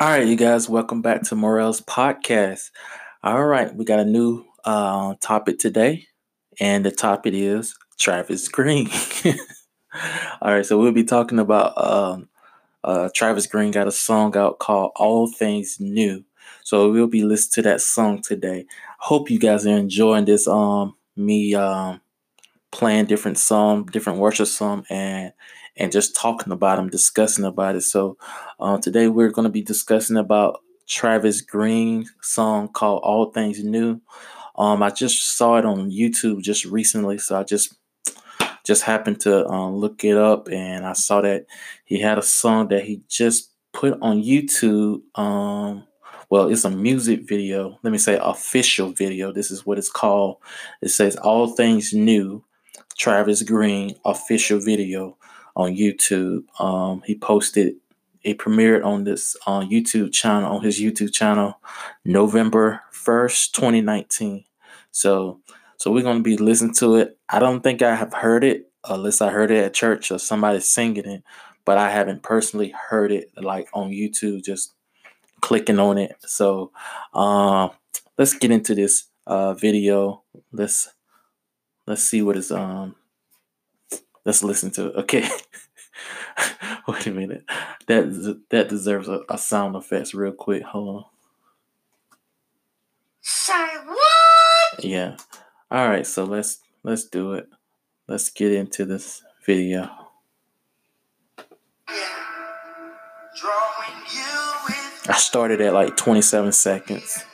[0.00, 2.70] All right, you guys, welcome back to Marrell's podcast.
[3.24, 6.06] All right, we got a new uh, topic today,
[6.60, 8.88] and the topic is Travis Greene.
[10.40, 12.28] All right, so we'll be talking about um,
[12.84, 16.24] uh, Travis Greene got a song out called All Things New.
[16.62, 18.66] So we'll be listening to that song today.
[18.98, 20.46] Hope you guys are enjoying this.
[20.48, 22.00] Um, me um
[22.70, 25.32] playing different song, different worship song, and
[25.78, 27.82] and just talking about them, discussing about it.
[27.82, 28.18] So
[28.60, 34.00] uh, today we're going to be discussing about Travis Greene song called All Things New.
[34.56, 37.74] Um, I just saw it on YouTube just recently, so I just
[38.64, 41.46] just happened to um, look it up, and I saw that
[41.84, 45.00] he had a song that he just put on YouTube.
[45.14, 45.84] Um,
[46.28, 47.78] well, it's a music video.
[47.82, 49.32] Let me say official video.
[49.32, 50.38] This is what it's called.
[50.82, 52.44] It says All Things New,
[52.98, 55.16] Travis Greene official video
[55.58, 56.44] on YouTube.
[56.60, 57.74] Um, he posted
[58.22, 61.60] it premiered on this uh, YouTube channel on his YouTube channel
[62.04, 64.44] November 1st, 2019.
[64.90, 65.40] So
[65.76, 67.18] so we're gonna be listening to it.
[67.28, 70.60] I don't think I have heard it unless I heard it at church or somebody
[70.60, 71.22] singing it,
[71.64, 74.74] but I haven't personally heard it like on YouTube, just
[75.40, 76.16] clicking on it.
[76.20, 76.72] So
[77.14, 77.68] uh,
[78.16, 80.22] let's get into this uh, video.
[80.52, 80.88] Let's
[81.86, 82.96] let's see what is um
[84.28, 84.96] let's listen to it.
[84.96, 85.26] Okay.
[86.86, 87.44] Wait a minute.
[87.86, 90.62] That that deserves a, a sound effects real quick.
[90.64, 91.04] Hold on.
[93.22, 94.84] Say what?
[94.84, 95.16] Yeah.
[95.70, 97.48] All right, so let's let's do it.
[98.06, 99.90] Let's get into this video.
[105.10, 107.24] I started at like 27 seconds.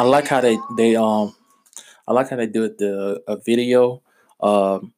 [0.00, 1.36] I like how they they um
[2.08, 4.02] I like how they do it the a video
[4.40, 4.94] um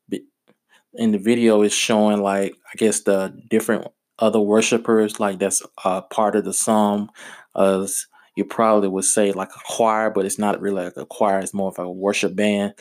[0.94, 3.88] in the video is showing like I guess the different
[4.20, 7.08] other worshipers like that's uh part of the song.
[7.56, 11.40] As you probably would say like a choir but it's not really like a choir
[11.40, 12.74] it's more of a worship band.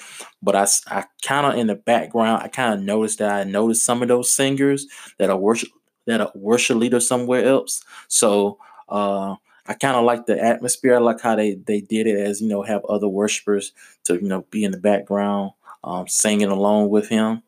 [0.44, 3.84] But I, I kind of in the background I kind of noticed that I noticed
[3.84, 4.86] some of those singers
[5.18, 5.70] that are worship
[6.06, 7.84] that are worship leader somewhere else.
[8.10, 8.60] So
[8.90, 10.96] uh I kind of like the atmosphere.
[10.96, 13.74] I like how they they did it as you know have other worshipers
[14.06, 15.52] to you know be in the background
[15.84, 17.44] um, singing along with him.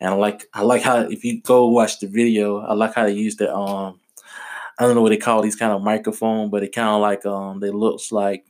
[0.00, 3.04] And I like I like how if you go watch the video, I like how
[3.04, 4.00] they use the um
[4.78, 7.24] I don't know what they call these kind of microphone, but it kind of like
[7.26, 8.46] um they looks like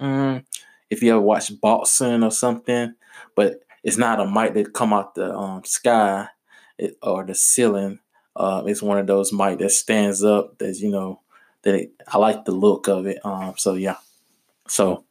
[0.00, 0.44] mm,
[0.90, 2.94] if you ever watch boxing or something,
[3.34, 6.28] but it's not a mic that come out the um, sky
[6.78, 7.98] it, or the ceiling.
[8.36, 10.58] Uh, it's one of those mic that stands up.
[10.58, 11.20] That's you know
[11.62, 13.24] that I like the look of it.
[13.24, 13.96] Um, so yeah.
[14.68, 15.04] So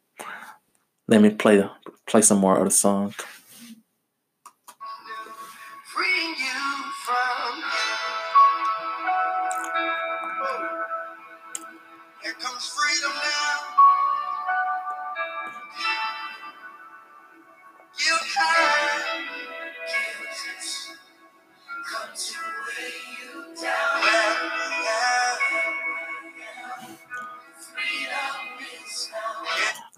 [1.08, 1.62] let me play
[2.06, 3.14] play some more of the song.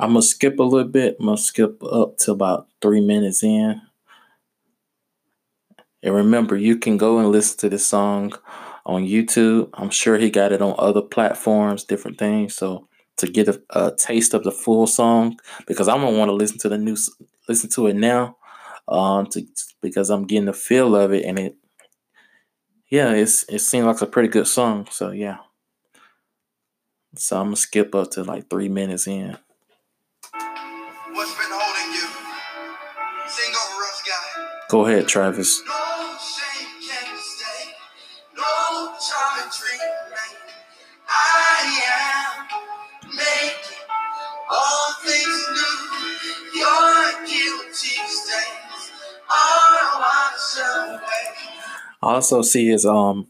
[0.03, 1.17] I'm gonna skip a little bit.
[1.21, 3.81] I'm gonna skip up to about three minutes in.
[6.03, 8.33] And remember, you can go and listen to this song
[8.85, 9.71] on YouTube.
[9.75, 12.57] I'm sure he got it on other platforms, different things.
[12.57, 16.35] So to get a, a taste of the full song, because I'm gonna want to
[16.35, 16.97] listen to the new,
[17.49, 18.37] listen to it now,
[18.89, 19.47] um, to
[19.83, 21.57] because I'm getting the feel of it, and it,
[22.91, 24.89] yeah, it's it seems like a pretty good song.
[24.91, 25.37] So yeah.
[27.15, 29.39] So I'm gonna skip up to like three minutes in.
[34.73, 35.61] Go ahead, Travis.
[52.03, 53.27] I also see his um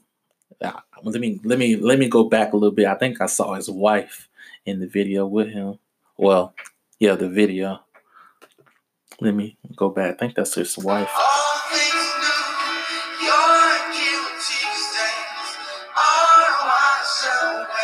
[1.02, 2.86] let me let me let me go back a little bit.
[2.86, 4.28] I think I saw his wife
[4.64, 5.80] in the video with him.
[6.16, 6.54] Well,
[7.00, 7.80] yeah, the video.
[9.20, 10.14] Let me go back.
[10.14, 11.10] I think that's his wife.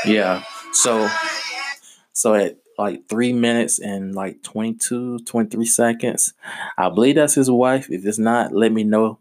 [0.05, 0.43] Yeah.
[0.73, 1.09] So
[2.13, 6.35] so at like three minutes and like 22, 23 seconds,
[6.77, 7.91] I believe that's his wife.
[7.91, 9.19] If it's not, let me know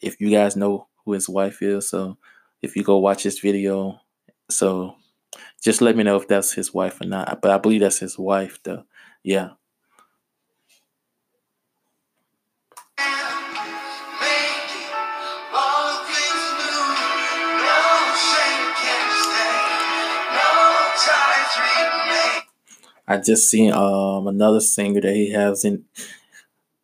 [0.00, 1.88] if you guys know who his wife is.
[1.90, 2.18] So
[2.62, 4.00] if you go watch this video,
[4.50, 4.96] so
[5.62, 7.40] just let me know if that's his wife or not.
[7.42, 8.84] But I believe that's his wife though.
[9.22, 9.50] Yeah.
[23.06, 25.84] I just seen um another singer that he has in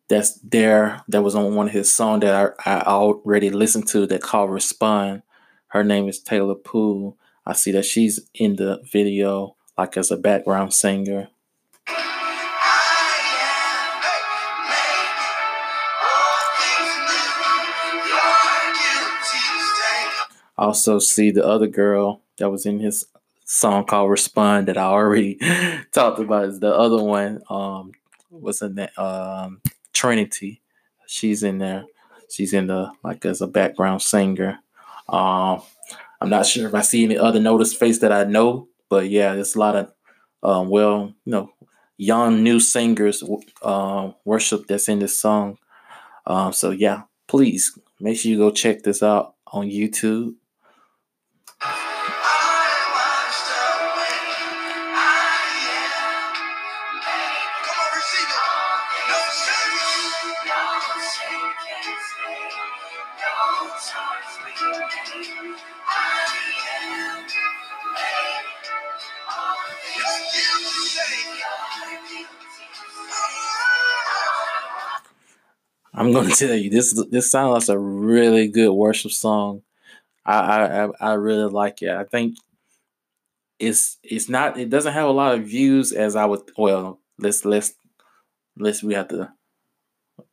[0.07, 4.07] that's there that was on one of his songs that I, I already listened to
[4.07, 5.21] that called Respond.
[5.67, 7.17] Her name is Taylor Poole.
[7.45, 11.29] I see that she's in the video like as a background singer.
[20.59, 23.07] also see the other girl that was in his
[23.51, 25.39] song called Respond that I already
[25.91, 27.41] talked about is the other one.
[27.49, 27.91] Um
[28.29, 29.61] what's in that um
[29.91, 30.61] Trinity.
[31.07, 31.85] She's in there.
[32.29, 34.59] She's in the like as a background singer.
[35.07, 35.63] Um
[36.21, 39.33] I'm not sure if I see any other notice face that I know, but yeah,
[39.33, 39.91] there's a lot of
[40.43, 41.51] um, well, you know,
[41.97, 43.23] young new singers
[43.61, 45.57] uh, worship that's in this song.
[46.25, 50.35] Um, so yeah, please make sure you go check this out on YouTube.
[75.93, 76.93] I'm gonna tell you this.
[77.11, 79.63] This sounds like a really good worship song.
[80.25, 81.89] I I I really like it.
[81.91, 82.37] I think
[83.59, 84.57] it's it's not.
[84.57, 86.41] It doesn't have a lot of views as I would.
[86.57, 87.73] Well, let's let's
[88.57, 89.31] let's we have to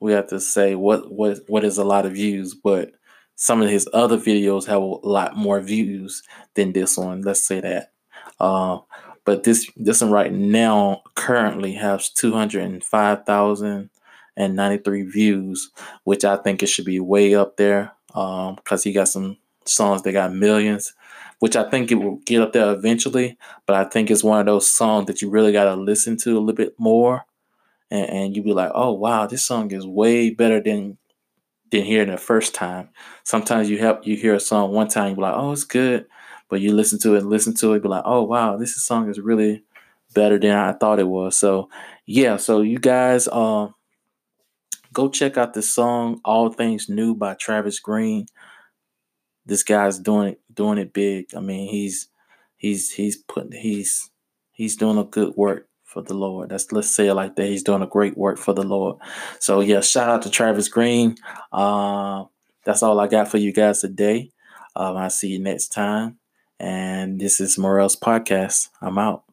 [0.00, 2.92] we have to say what what what is a lot of views, but
[3.34, 6.22] some of his other videos have a lot more views
[6.54, 7.22] than this one.
[7.22, 7.92] Let's say that.
[8.40, 8.78] Uh,
[9.26, 15.70] but this this one right now currently has 205,093 views,
[16.04, 19.36] which I think it should be way up there because um, he got some
[19.66, 20.94] songs that got millions,
[21.40, 23.36] which I think it will get up there eventually.
[23.66, 26.38] But I think it's one of those songs that you really got to listen to
[26.38, 27.26] a little bit more.
[27.90, 30.98] And, and you be like, oh, wow, this song is way better than
[31.72, 32.90] than hearing the first time.
[33.24, 36.06] Sometimes you help you hear a song one time, you be like, oh, it's good.
[36.48, 39.10] But you listen to it and listen to it, be like, oh wow, this song
[39.10, 39.64] is really
[40.14, 41.36] better than I thought it was.
[41.36, 41.68] So
[42.06, 43.74] yeah, so you guys um
[44.92, 48.26] go check out the song All Things New by Travis Greene.
[49.44, 51.26] This guy's doing it doing it big.
[51.36, 52.08] I mean, he's
[52.56, 54.10] he's he's putting he's
[54.52, 56.48] he's doing a good work for the Lord.
[56.48, 57.46] That's let's say it like that.
[57.46, 58.98] He's doing a great work for the Lord.
[59.40, 61.16] So yeah, shout out to Travis Greene.
[61.52, 62.24] Uh,
[62.64, 64.30] that's all I got for you guys today.
[64.74, 66.18] Um, I'll see you next time.
[66.58, 68.70] And this is Marrell's podcast.
[68.80, 69.25] I'm out.